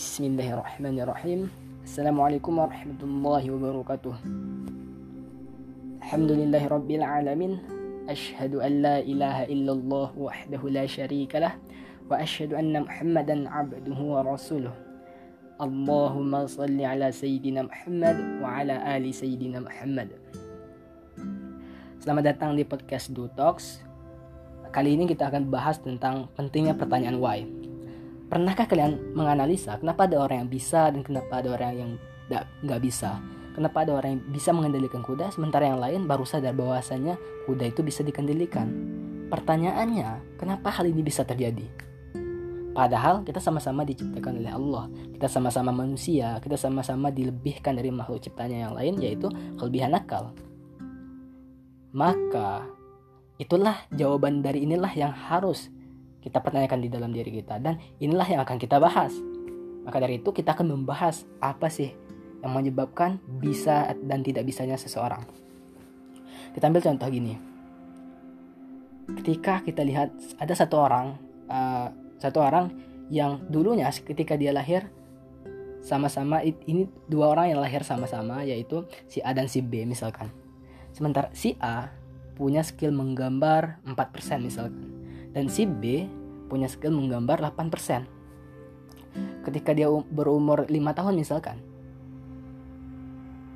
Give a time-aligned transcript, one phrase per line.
[0.00, 1.52] Bismillahirrahmanirrahim.
[1.84, 4.16] Assalamualaikum warahmatullahi wabarakatuh.
[6.00, 7.60] Alhamdulillahi rabbil alamin.
[8.08, 11.52] Ashhadu an la ilaha illallah wahdahu la syarika lah
[12.08, 14.72] wa ashhadu anna Muhammadan abduhu wa rasuluh.
[15.60, 20.16] Allahumma salli ala sayyidina Muhammad wa ala ali sayyidina Muhammad.
[22.00, 23.84] Selamat datang di podcast Dutox.
[24.72, 27.44] Kali ini kita akan bahas tentang pentingnya pertanyaan why.
[28.30, 31.90] Pernahkah kalian menganalisa kenapa ada orang yang bisa dan kenapa ada orang yang
[32.62, 33.18] nggak bisa?
[33.50, 37.18] Kenapa ada orang yang bisa mengendalikan kuda sementara yang lain baru sadar bahwasanya
[37.50, 38.70] kuda itu bisa dikendalikan?
[39.26, 41.66] Pertanyaannya, kenapa hal ini bisa terjadi?
[42.70, 44.86] Padahal kita sama-sama diciptakan oleh Allah.
[45.10, 49.26] Kita sama-sama manusia, kita sama-sama dilebihkan dari makhluk ciptanya yang lain yaitu
[49.58, 50.30] kelebihan akal.
[51.90, 52.70] Maka
[53.42, 55.66] itulah jawaban dari inilah yang harus
[56.20, 59.12] kita pertanyakan di dalam diri kita dan inilah yang akan kita bahas.
[59.84, 61.90] Maka dari itu kita akan membahas apa sih
[62.40, 65.24] yang menyebabkan bisa dan tidak bisanya seseorang.
[66.52, 67.34] Kita ambil contoh gini.
[69.10, 71.18] Ketika kita lihat ada satu orang
[71.50, 72.70] uh, satu orang
[73.10, 74.86] yang dulunya ketika dia lahir
[75.80, 80.28] sama-sama ini dua orang yang lahir sama-sama yaitu si A dan si B misalkan.
[80.92, 81.90] Sementara si A
[82.36, 84.89] punya skill menggambar 4% misalkan.
[85.30, 86.06] Dan si B
[86.50, 88.06] punya skill menggambar 8%.
[89.46, 91.58] Ketika dia berumur 5 tahun misalkan.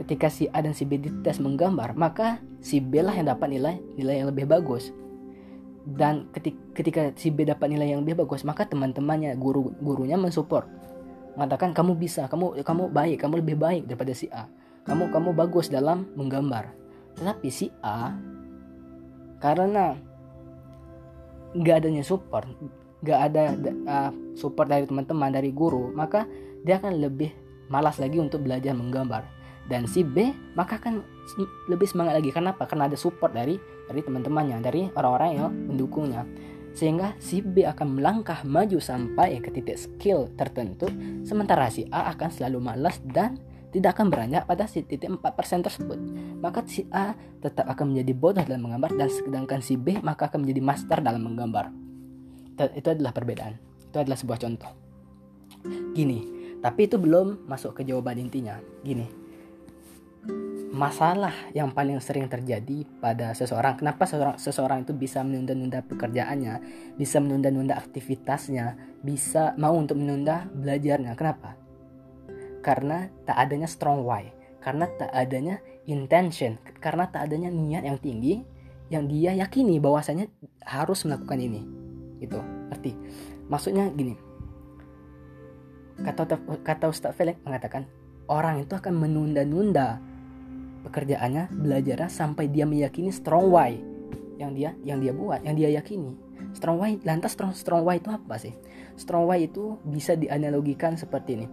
[0.00, 3.76] Ketika si A dan si B dites menggambar, maka si B lah yang dapat nilai
[4.00, 4.90] nilai yang lebih bagus.
[5.84, 10.64] Dan ketika, ketika si B dapat nilai yang lebih bagus, maka teman-temannya, guru gurunya mensupport.
[11.36, 14.48] Mengatakan kamu bisa, kamu kamu baik, kamu lebih baik daripada si A.
[14.88, 16.72] Kamu kamu bagus dalam menggambar.
[17.20, 18.16] Tetapi si A
[19.40, 19.96] karena
[21.54, 22.46] nggak adanya support,
[23.02, 23.42] nggak ada
[23.86, 26.28] uh, support dari teman-teman dari guru, maka
[26.62, 27.32] dia akan lebih
[27.72, 29.24] malas lagi untuk belajar menggambar.
[29.70, 30.98] Dan si B maka akan
[31.70, 32.34] lebih semangat lagi.
[32.34, 32.66] Kenapa?
[32.66, 33.54] Karena ada support dari
[33.86, 36.22] dari teman-temannya, dari orang-orang yang mendukungnya.
[36.74, 40.86] Sehingga si B akan melangkah maju sampai ke titik skill tertentu,
[41.26, 43.38] sementara si A akan selalu malas dan
[43.70, 45.98] tidak akan beranjak pada si titik 4% tersebut.
[46.42, 50.42] Maka si A tetap akan menjadi bodoh dalam menggambar dan sedangkan si B maka akan
[50.42, 51.70] menjadi master dalam menggambar.
[52.74, 53.56] Itu adalah perbedaan.
[53.90, 54.70] Itu adalah sebuah contoh.
[55.94, 56.20] Gini,
[56.58, 58.58] tapi itu belum masuk ke jawaban intinya.
[58.82, 59.06] Gini.
[60.70, 66.54] Masalah yang paling sering terjadi pada seseorang, kenapa seseorang, seseorang itu bisa menunda-nunda pekerjaannya,
[66.94, 71.18] bisa menunda-nunda aktivitasnya, bisa mau untuk menunda belajarnya.
[71.18, 71.59] Kenapa?
[72.60, 74.28] Karena tak adanya strong why,
[74.60, 78.44] karena tak adanya intention, karena tak adanya niat yang tinggi
[78.92, 80.28] yang dia yakini bahwasanya
[80.66, 81.62] harus melakukan ini.
[82.20, 82.36] Itu
[82.68, 82.92] arti.
[83.48, 84.18] Maksudnya gini.
[86.00, 86.24] Kata
[86.64, 87.84] kata Ustaz Felix mengatakan
[88.28, 90.00] orang itu akan menunda-nunda
[90.84, 93.76] pekerjaannya, belajarnya sampai dia meyakini strong why
[94.40, 96.16] yang dia yang dia buat, yang dia yakini.
[96.56, 98.56] Strong why lantas strong strong why itu apa sih?
[98.96, 101.46] Strong why itu bisa dianalogikan seperti ini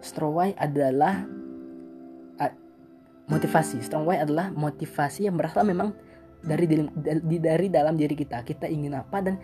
[0.00, 1.24] strong why adalah
[2.40, 2.52] uh,
[3.28, 3.80] motivasi.
[3.84, 5.94] Strong why adalah motivasi yang berasal memang
[6.40, 8.42] dari dari, dari dalam diri kita.
[8.44, 9.36] Kita ingin apa dan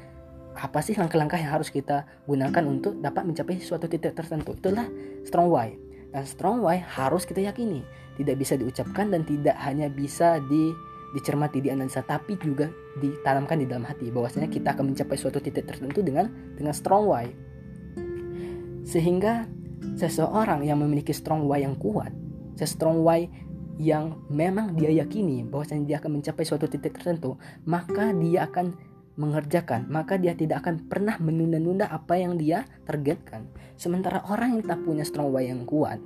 [0.56, 4.56] apa sih langkah-langkah yang harus kita gunakan untuk dapat mencapai suatu titik tertentu.
[4.56, 4.89] Itulah
[5.28, 5.77] strong why.
[6.11, 7.84] Dan strong why harus kita yakini.
[8.16, 10.72] Tidak bisa diucapkan dan tidak hanya bisa di
[11.12, 12.69] dicermati, dianalisa, tapi juga
[13.00, 17.28] ditanamkan di dalam hati bahwasanya kita akan mencapai suatu titik tertentu dengan dengan strong why.
[18.84, 19.49] Sehingga
[19.94, 22.10] seseorang yang memiliki strong why yang kuat,
[22.66, 23.30] strong why
[23.76, 27.36] yang memang dia yakini bahwasanya dia akan mencapai suatu titik tertentu,
[27.69, 28.74] maka dia akan
[29.16, 33.48] mengerjakan, maka dia tidak akan pernah menunda-nunda apa yang dia targetkan.
[33.80, 36.00] Sementara orang yang tak punya strong why yang kuat,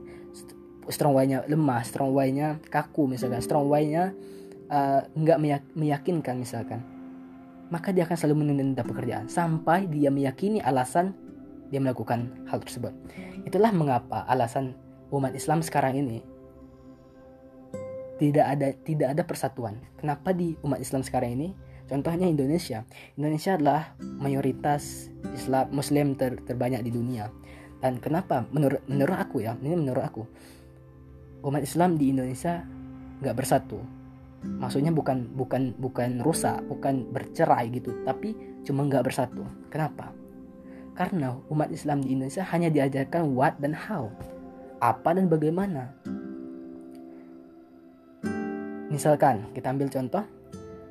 [0.90, 4.14] strong why-nya lemah, strong why-nya kaku misalkan, strong why-nya
[4.70, 5.38] uh, nggak
[5.74, 6.82] meyakinkan misalkan,
[7.70, 11.14] maka dia akan selalu menunda-nunda pekerjaan sampai dia meyakini alasan
[11.70, 12.92] dia melakukan hal tersebut.
[13.46, 14.76] Itulah mengapa alasan
[15.10, 16.22] umat Islam sekarang ini
[18.20, 19.80] tidak ada tidak ada persatuan.
[19.96, 21.48] Kenapa di umat Islam sekarang ini?
[21.88, 22.84] Contohnya Indonesia.
[23.16, 27.32] Indonesia adalah mayoritas Islam Muslim ter, terbanyak di dunia.
[27.80, 28.44] Dan kenapa?
[28.52, 30.22] Menurut menurut aku ya, ini menurut aku,
[31.48, 32.60] umat Islam di Indonesia
[33.24, 33.80] nggak bersatu.
[34.44, 38.36] Maksudnya bukan bukan bukan rusak, bukan bercerai gitu, tapi
[38.68, 39.42] cuma nggak bersatu.
[39.72, 40.12] Kenapa?
[41.00, 44.12] Karena umat Islam di Indonesia hanya diajarkan what dan how.
[44.84, 45.96] Apa dan bagaimana.
[48.92, 50.20] Misalkan kita ambil contoh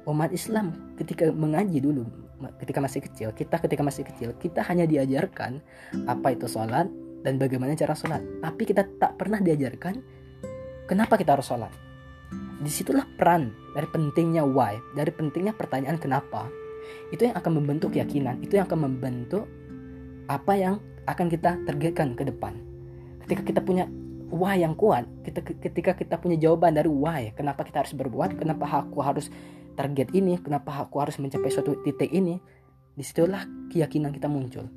[0.09, 2.09] umat Islam ketika mengaji dulu
[2.63, 5.59] ketika masih kecil kita ketika masih kecil kita hanya diajarkan
[6.07, 6.87] apa itu sholat
[7.21, 9.99] dan bagaimana cara sholat tapi kita tak pernah diajarkan
[10.87, 11.69] kenapa kita harus sholat
[12.63, 16.47] di situlah peran dari pentingnya why dari pentingnya pertanyaan kenapa
[17.11, 19.45] itu yang akan membentuk keyakinan itu yang akan membentuk
[20.29, 20.77] apa yang
[21.09, 22.53] akan kita targetkan ke depan.
[23.25, 23.89] Ketika kita punya
[24.29, 28.85] why yang kuat kita ketika kita punya jawaban dari why kenapa kita harus berbuat kenapa
[28.85, 29.33] aku harus
[29.73, 32.37] target ini kenapa aku harus mencapai suatu titik ini
[32.93, 34.67] di situlah keyakinan kita muncul.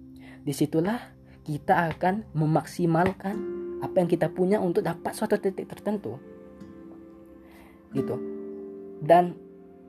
[0.47, 0.99] Di situlah
[1.43, 3.35] kita akan memaksimalkan
[3.83, 6.23] apa yang kita punya untuk dapat suatu titik tertentu.
[7.91, 8.15] Gitu.
[9.03, 9.35] Dan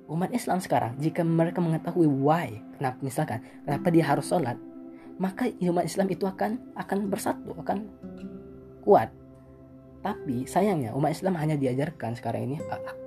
[0.09, 4.57] umat Islam sekarang jika mereka mengetahui why kenapa misalkan kenapa dia harus sholat
[5.21, 7.89] maka umat Islam itu akan akan bersatu akan
[8.81, 9.13] kuat.
[10.03, 12.57] Tapi sayangnya umat Islam hanya diajarkan sekarang ini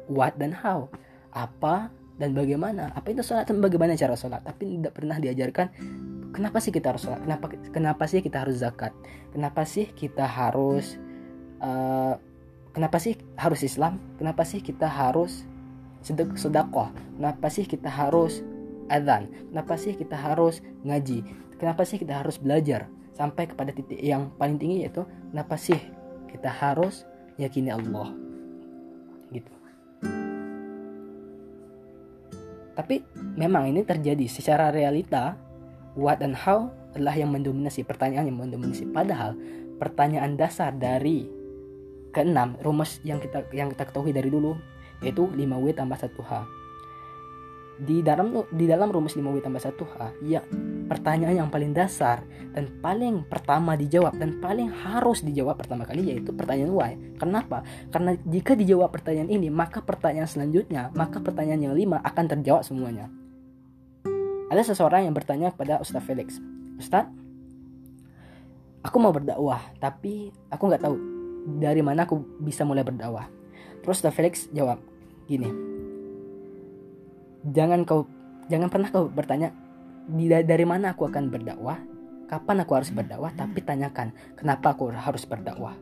[0.09, 0.89] what dan how
[1.35, 2.89] apa dan bagaimana?
[2.97, 5.69] Apa itu sholat dan bagaimana cara sholat tapi tidak pernah diajarkan
[6.33, 8.93] kenapa sih kita harus sholat kenapa kenapa sih kita harus zakat?
[9.33, 10.97] Kenapa sih kita harus
[11.61, 12.17] uh,
[12.73, 14.01] kenapa sih harus Islam?
[14.17, 15.45] Kenapa sih kita harus
[16.05, 16.93] sedekah?
[17.17, 18.41] Kenapa sih kita harus
[18.89, 19.29] adzan?
[19.53, 24.61] Kenapa sih kita harus ngaji kenapa sih kita harus belajar sampai kepada titik yang paling
[24.61, 25.79] tinggi yaitu kenapa sih
[26.29, 27.09] kita harus
[27.41, 28.13] yakini Allah?
[29.33, 29.53] Gitu.
[32.77, 33.01] Tapi
[33.41, 35.37] memang ini terjadi secara realita.
[35.97, 38.85] What dan how adalah yang mendominasi pertanyaan yang mendominasi.
[38.93, 39.33] Padahal
[39.81, 41.25] pertanyaan dasar dari
[42.13, 44.57] keenam rumus yang kita yang kita ketahui dari dulu
[45.05, 46.33] yaitu 5W tambah 1H
[47.85, 50.41] di dalam di dalam rumus 5W tambah 1H ya
[50.87, 52.23] pertanyaan yang paling dasar
[52.55, 56.93] dan paling pertama dijawab dan paling harus dijawab pertama kali yaitu pertanyaan why.
[57.19, 57.67] Kenapa?
[57.91, 63.11] Karena jika dijawab pertanyaan ini maka pertanyaan selanjutnya maka pertanyaan yang lima akan terjawab semuanya.
[64.47, 66.39] Ada seseorang yang bertanya kepada Ustaz Felix,
[66.79, 67.11] Ustaz,
[68.87, 70.97] aku mau berdakwah, tapi aku nggak tahu
[71.59, 73.27] dari mana aku bisa mulai berdakwah.
[73.83, 74.79] Terus Ustaz Felix jawab,
[75.27, 75.51] gini,
[77.43, 78.07] jangan kau,
[78.47, 79.51] jangan pernah kau bertanya
[80.47, 81.79] dari mana aku akan berdakwah,
[82.31, 85.75] kapan aku harus berdakwah, tapi tanyakan kenapa aku harus berdakwah.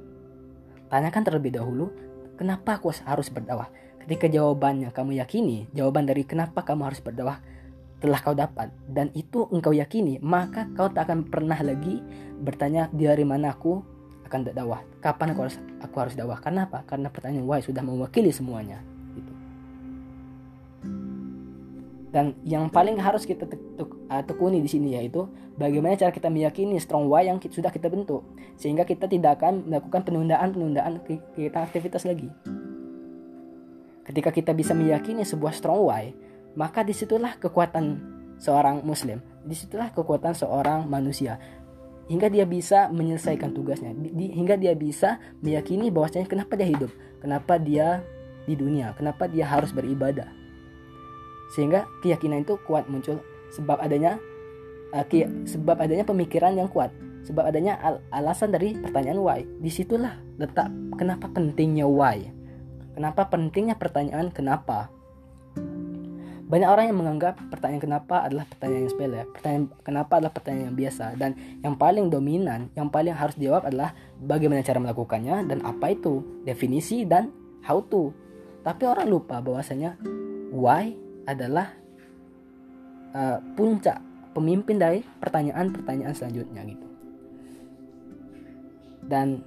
[0.88, 1.92] Tanyakan terlebih dahulu,
[2.40, 3.68] kenapa aku harus berdakwah.
[4.04, 7.40] Ketika jawabannya kamu yakini, jawaban dari kenapa kamu harus berdakwah
[8.04, 8.68] telah kau dapat.
[8.84, 12.04] Dan itu engkau yakini maka kau tak akan pernah lagi
[12.40, 13.80] bertanya dari mana aku
[14.24, 16.36] akan dakwah kapan aku harus aku harus dakwah?
[16.36, 16.84] Karena apa?
[16.84, 18.93] Karena pertanyaan why sudah mewakili semuanya
[22.14, 23.42] dan yang paling harus kita
[23.82, 25.26] uh, tekuni di sini yaitu
[25.58, 28.22] bagaimana cara kita meyakini strong why yang sudah kita bentuk.
[28.54, 31.02] Sehingga kita tidak akan melakukan penundaan penundaan
[31.34, 32.30] kita aktivitas lagi.
[34.06, 36.14] Ketika kita bisa meyakini sebuah strong why
[36.54, 41.42] maka di situlah kekuatan seorang muslim di situlah kekuatan seorang manusia.
[42.06, 43.90] Hingga dia bisa menyelesaikan tugasnya.
[43.96, 46.92] Di, hingga dia bisa meyakini bahwasanya kenapa dia hidup
[47.24, 48.04] kenapa dia
[48.44, 50.43] di dunia kenapa dia harus beribadah
[51.54, 53.22] sehingga keyakinan itu kuat muncul
[53.54, 54.18] sebab adanya
[54.90, 55.06] uh,
[55.46, 56.90] sebab adanya pemikiran yang kuat
[57.24, 60.68] sebab adanya al alasan dari pertanyaan why di situlah letak
[60.98, 62.26] kenapa pentingnya why
[62.98, 64.90] kenapa pentingnya pertanyaan kenapa
[66.44, 69.20] banyak orang yang menganggap pertanyaan kenapa adalah pertanyaan yang sepele.
[69.32, 71.30] Pertanyaan kenapa adalah pertanyaan yang biasa dan
[71.64, 77.08] yang paling dominan, yang paling harus dijawab adalah bagaimana cara melakukannya dan apa itu definisi
[77.08, 77.32] dan
[77.64, 78.12] how to.
[78.60, 79.96] Tapi orang lupa bahwasanya
[80.52, 80.92] why
[81.24, 81.72] adalah
[83.16, 84.00] uh, puncak
[84.34, 86.86] pemimpin dari pertanyaan-pertanyaan selanjutnya gitu.
[89.04, 89.44] Dan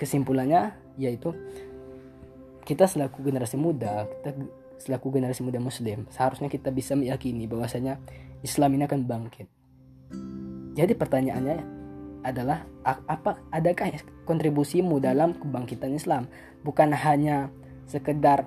[0.00, 1.32] kesimpulannya yaitu
[2.62, 4.30] kita selaku generasi muda kita
[4.78, 7.98] selaku generasi muda muslim seharusnya kita bisa meyakini bahwasanya
[8.42, 9.46] Islam ini akan bangkit
[10.74, 11.58] jadi pertanyaannya
[12.22, 16.30] adalah apa adakah kontribusimu dalam kebangkitan Islam
[16.62, 17.50] bukan hanya
[17.90, 18.46] sekedar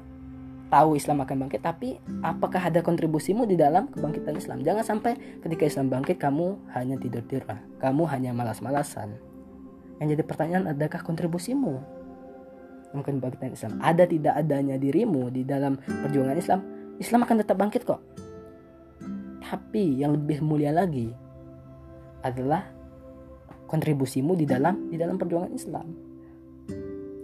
[0.76, 4.60] tahu Islam akan bangkit tapi apakah ada kontribusimu di dalam kebangkitan Islam?
[4.60, 7.48] Jangan sampai ketika Islam bangkit kamu hanya tidur-tidur
[7.80, 9.16] kamu hanya malas-malasan.
[10.04, 11.80] Yang jadi pertanyaan adakah kontribusimu?
[12.92, 13.80] Mungkin kebangkitan Islam.
[13.80, 16.60] Ada tidak adanya dirimu di dalam perjuangan Islam?
[17.00, 18.04] Islam akan tetap bangkit kok.
[19.48, 21.08] Tapi yang lebih mulia lagi
[22.20, 22.68] adalah
[23.72, 25.88] kontribusimu di dalam di dalam perjuangan Islam.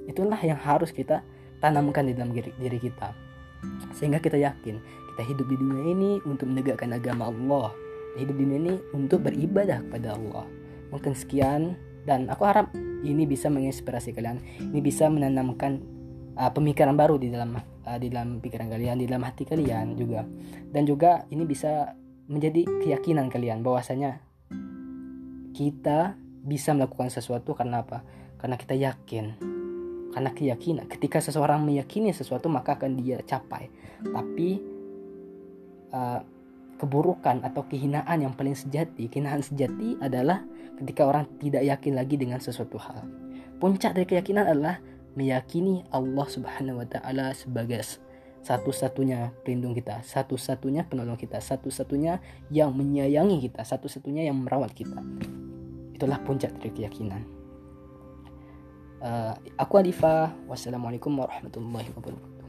[0.08, 1.20] Itulah yang harus kita
[1.60, 3.31] tanamkan di dalam diri kita
[3.96, 4.82] sehingga kita yakin
[5.13, 7.72] kita hidup di dunia ini untuk menegakkan agama Allah
[8.18, 10.46] hidup di dunia ini untuk beribadah kepada Allah
[10.91, 15.80] mungkin sekian dan aku harap ini bisa menginspirasi kalian ini bisa menanamkan
[16.36, 20.25] uh, pemikiran baru di dalam uh, di dalam pikiran kalian di dalam hati kalian juga
[20.74, 21.94] dan juga ini bisa
[22.32, 24.24] menjadi keyakinan kalian bahwasanya
[25.51, 28.01] kita bisa melakukan sesuatu karena apa?
[28.41, 29.38] Karena kita yakin.
[30.12, 30.86] Karena keyakinan.
[30.91, 33.72] Ketika seseorang meyakini sesuatu maka akan dia capai.
[34.03, 34.50] Tapi
[35.96, 36.20] uh,
[36.82, 40.41] keburukan atau kehinaan yang paling sejati, kehinaan sejati adalah
[40.82, 43.06] ketika orang tidak yakin lagi dengan sesuatu hal.
[43.62, 44.82] Puncak dari keyakinan adalah
[45.13, 47.86] meyakini Allah Subhanahu wa taala sebagai
[48.41, 52.18] satu-satunya pelindung kita, satu-satunya penolong kita, satu-satunya
[52.50, 54.98] yang menyayangi kita, satu-satunya yang merawat kita.
[55.94, 57.41] Itulah puncak dari keyakinan.
[59.01, 62.46] Uh, aku Adifa, wassalamualaikum warahmatullahi wabarakatuh.